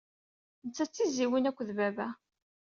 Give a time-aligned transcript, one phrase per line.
[0.65, 2.07] Netta d tizzyiwin akked baba.